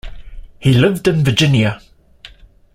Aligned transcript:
He 0.57 0.73
lived 0.73 1.07
in 1.07 1.23
Virginia. 1.23 1.79